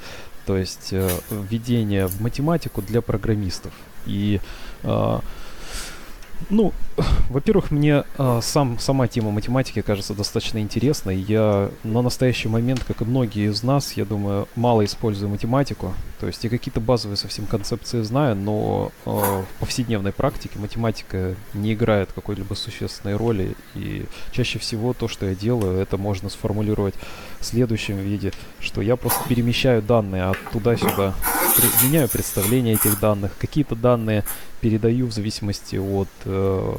[0.47, 3.73] то есть uh, введение в математику для программистов.
[4.07, 4.41] И
[4.83, 5.23] uh,
[6.51, 6.73] ну,
[7.31, 11.17] во-первых, мне э, сам, сама тема математики кажется достаточно интересной.
[11.17, 15.95] Я на настоящий момент, как и многие из нас, я думаю, мало использую математику.
[16.21, 21.75] То есть я какие-то базовые совсем концепции знаю, но э, в повседневной практике математика не
[21.75, 23.55] играет какой-либо существенной роли.
[23.75, 26.95] И чаще всего то, что я делаю, это можно сформулировать
[27.41, 31.15] в следующем виде, что я просто перемещаю данные от туда-сюда,
[31.83, 33.33] меняю представление этих данных.
[33.39, 34.25] Какие-то данные
[34.61, 36.75] передаю в зависимости от э,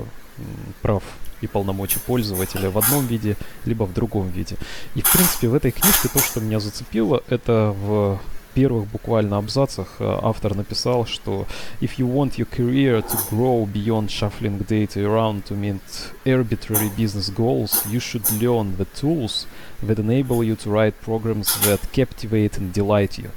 [0.82, 1.04] прав
[1.42, 4.56] и полномочий пользователя в одном виде, либо в другом виде.
[4.96, 8.20] И, в принципе, в этой книжке то, что меня зацепило, это в
[8.54, 11.46] первых буквально абзацах э, автор написал, что
[11.82, 15.82] if you want your career to grow beyond shuffling data around to meet
[16.26, 19.48] arbitrary business goals, you should learn the tools
[19.82, 23.30] that enable you to write programs that captivate and delight you.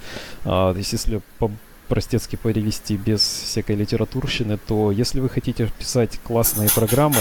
[0.45, 1.21] Uh, то есть если
[1.93, 7.19] простецки перевести без всякой литературщины, то если вы хотите писать классные программы,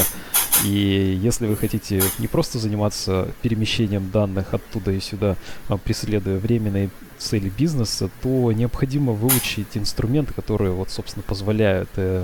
[0.63, 5.35] и если вы хотите не просто заниматься перемещением данных оттуда и сюда,
[5.67, 12.23] а преследуя временные цели бизнеса, то необходимо выучить инструменты, которые вот, собственно, позволяют э,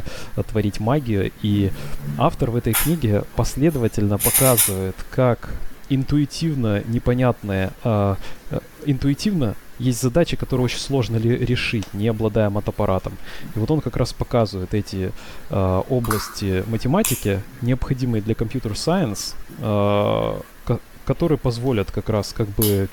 [0.50, 1.34] творить магию.
[1.42, 1.70] И
[2.18, 5.50] автор в этой книге последовательно показывает, как
[5.90, 8.16] интуитивно непонятное, а,
[8.52, 13.13] а, интуитивно есть задачи, которые очень сложно ли решить, не обладая матаппаратом.
[13.56, 15.12] И вот он как раз показывает эти
[15.50, 20.40] э, области математики, необходимые для компьютер сайенс, э,
[21.06, 22.90] которые позволят как раз как бы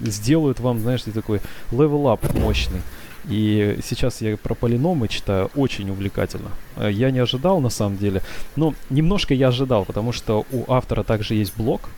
[0.00, 2.82] сделают вам, знаешь, такой level up мощный.
[3.28, 6.50] И сейчас я про полиномы читаю очень увлекательно.
[6.76, 8.22] Э, я не ожидал на самом деле,
[8.56, 11.88] но немножко я ожидал, потому что у автора также есть блог,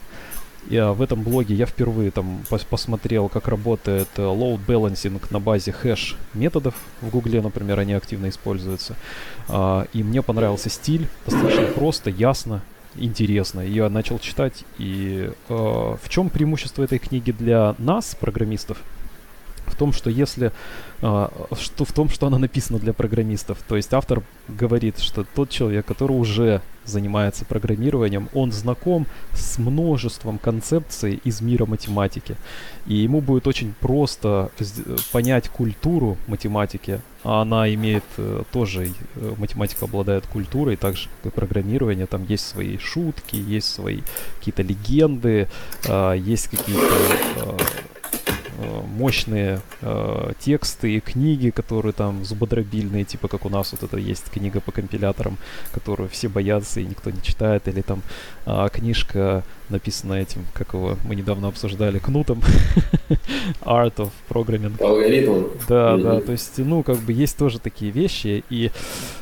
[0.70, 5.40] я в этом блоге я впервые там пос посмотрел, как работает э, load balancing на
[5.40, 6.74] базе хэш методов.
[7.00, 8.96] В Гугле, например, они активно используются.
[9.48, 12.62] А, и мне понравился стиль, достаточно просто, ясно,
[12.96, 13.60] интересно.
[13.60, 14.64] Я начал читать.
[14.78, 18.78] И а, в чем преимущество этой книги для нас, программистов?
[19.78, 20.52] Том, что если
[21.00, 23.58] а, что в том, что она написана для программистов.
[23.68, 30.38] То есть автор говорит, что тот человек, который уже занимается программированием, он знаком с множеством
[30.38, 32.36] концепций из мира математики.
[32.86, 34.50] И ему будет очень просто
[35.12, 41.32] понять культуру математики, а она имеет э, тоже, э, математика обладает культурой, так же как
[41.32, 44.00] и программирование, там есть свои шутки, есть свои
[44.38, 45.48] какие-то легенды,
[45.86, 46.94] а, есть какие-то
[47.36, 47.97] а, Э,
[48.86, 54.30] мощные э, тексты и книги, которые там зубодробильные, типа как у нас вот это есть
[54.30, 55.38] книга по компиляторам,
[55.72, 58.02] которую все боятся и никто не читает, или там
[58.46, 62.42] э, книжка написана этим, как его мы недавно обсуждали, Кнутом,
[63.60, 64.82] Art of Programming.
[64.82, 65.48] Алгоритм.
[65.68, 66.02] Да, mm-hmm.
[66.02, 68.70] да, то есть, ну, как бы есть тоже такие вещи, и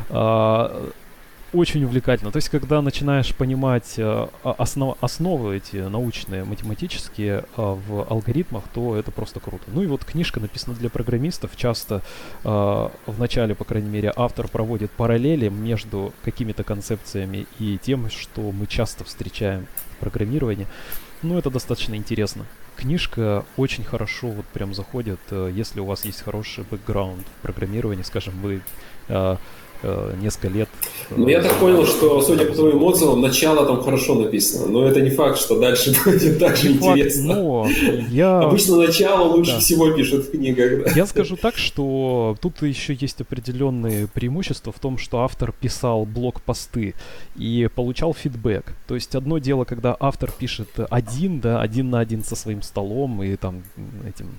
[0.09, 0.91] э,
[1.53, 2.31] очень увлекательно.
[2.31, 8.97] То есть, когда начинаешь понимать э, основ, основы эти научные, математические э, в алгоритмах, то
[8.97, 9.65] это просто круто.
[9.69, 11.57] Ну и вот книжка написана для программистов.
[11.57, 12.03] Часто
[12.45, 18.53] э, в начале, по крайней мере, автор проводит параллели между какими-то концепциями и тем, что
[18.53, 20.67] мы часто встречаем в программировании.
[21.23, 22.45] Ну, это достаточно интересно.
[22.77, 28.03] Книжка очень хорошо вот прям заходит, э, если у вас есть хороший бэкграунд в программировании,
[28.03, 28.61] скажем, вы
[29.09, 29.37] э,
[30.21, 30.69] несколько лет.
[31.11, 35.01] Ну, я так понял, что, судя по твоим отзывам, начало там хорошо написано, но это
[35.01, 37.35] не факт, что дальше будет так же интересно.
[37.35, 37.69] Факт, но
[38.11, 38.41] я...
[38.41, 39.59] Обычно начало лучше да.
[39.59, 40.85] всего пишут в книгах.
[40.85, 40.93] Да?
[40.95, 46.95] Я скажу так, что тут еще есть определенные преимущества в том, что автор писал блог-посты
[47.37, 48.75] и получал фидбэк.
[48.87, 53.23] То есть одно дело, когда автор пишет один, да, один на один со своим столом
[53.23, 53.63] и там
[54.07, 54.31] этим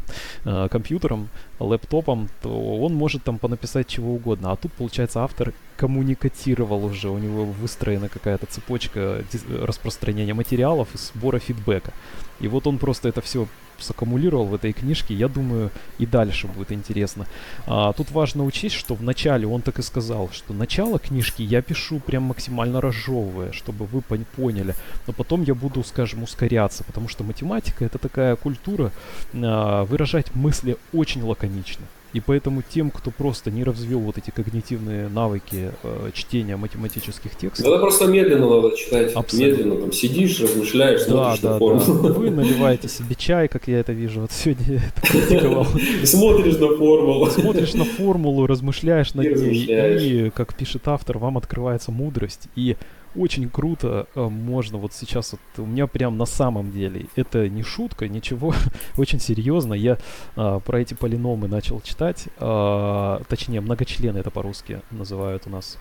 [0.46, 1.30] э, компьютером,
[1.60, 4.52] лэптопом, то он может там понаписать чего угодно.
[4.52, 9.24] А тут, получается, автор коммуникатировал уже, у него выстроена какая-то цепочка
[9.62, 11.92] распространения материалов и сбора фидбэка.
[12.40, 13.48] И вот он просто это все
[13.80, 15.70] саккумулировал в этой книжке, я думаю,
[16.00, 17.28] и дальше будет интересно.
[17.68, 21.62] А, тут важно учесть, что в начале он так и сказал, что начало книжки я
[21.62, 24.74] пишу прям максимально разжевывая, чтобы вы поняли.
[25.08, 28.92] Но потом я буду, скажем, ускоряться, потому что математика это такая культура
[29.34, 31.86] а, выражать мысли очень лаконично.
[32.14, 37.68] И поэтому тем, кто просто не развил вот эти когнитивные навыки э, чтения математических текстов...
[37.68, 39.12] Это просто медленно надо читать.
[39.14, 39.58] Абсолютно.
[39.58, 42.04] Медленно там сидишь, размышляешь, да, смотришь да, на формулу.
[42.04, 42.14] Да.
[42.14, 44.22] Вы наливаете себе чай, как я это вижу.
[44.22, 45.68] Вот сегодня я это практиковал.
[46.04, 47.26] Смотришь на формулу.
[47.30, 49.66] Смотришь на формулу, размышляешь над ней.
[49.68, 52.48] И, как пишет автор, вам открывается мудрость.
[52.56, 52.78] И
[53.18, 57.64] очень круто э, можно вот сейчас вот у меня прям на самом деле это не
[57.64, 58.54] шутка ничего
[58.98, 59.98] очень серьезно я
[60.36, 65.78] а, про эти полиномы начал читать а, точнее многочлены это по-русски называют у нас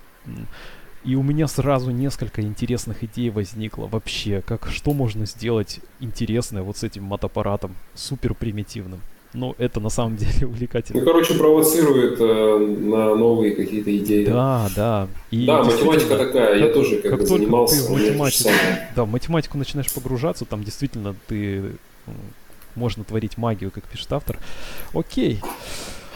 [1.06, 6.78] и у меня сразу несколько интересных идей возникло вообще, как что можно сделать интересное вот
[6.78, 9.00] с этим матаппаратом, супер примитивным.
[9.32, 11.00] Ну, это на самом деле увлекательно.
[11.00, 14.26] Ну, короче, провоцирует э, на новые какие-то идеи.
[14.26, 15.08] Да, да.
[15.30, 17.86] И да, математика такая, я тоже как, как бы занимался.
[17.86, 18.50] Ты в математику,
[18.94, 21.62] да, в математику начинаешь погружаться, там действительно ты
[22.74, 24.38] можно творить магию, как пишет автор.
[24.92, 25.40] Окей.
[25.42, 25.48] А,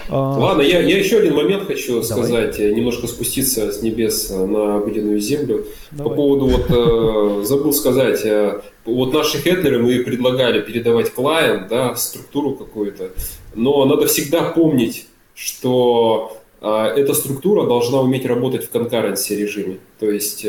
[0.09, 2.05] Ладно, я, я еще один момент хочу Давай.
[2.05, 5.66] сказать, э, немножко спуститься с небес на обыденную землю.
[5.90, 6.11] Давай.
[6.11, 11.94] По поводу, вот, э, забыл сказать, э, вот наши хедлеры мы предлагали передавать клиент, да,
[11.96, 13.11] структуру какую-то,
[13.55, 19.78] но надо всегда помнить, что эта структура должна уметь работать в конкуренции режиме.
[19.98, 20.44] То есть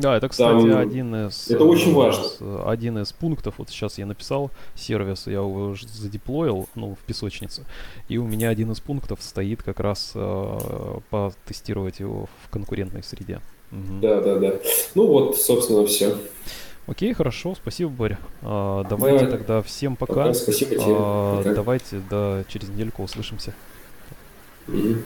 [0.00, 0.78] да, это, кстати, Там...
[0.78, 1.50] один из...
[1.50, 2.24] Это очень важно.
[2.66, 7.64] Один из пунктов, вот сейчас я написал сервис, я его уже задеплоил, ну, в песочнице,
[8.08, 13.40] и у меня один из пунктов стоит как раз э, потестировать его в конкурентной среде.
[13.72, 14.00] Угу.
[14.00, 14.52] Да, да, да.
[14.94, 16.16] Ну вот, собственно, все.
[16.86, 18.18] Окей, хорошо, спасибо, Боря.
[18.42, 19.30] А, давайте да.
[19.30, 20.14] тогда всем пока.
[20.14, 20.84] пока спасибо тебе.
[20.88, 21.54] А, пока.
[21.54, 23.54] Давайте, да, через недельку услышимся.
[24.66, 24.96] Угу.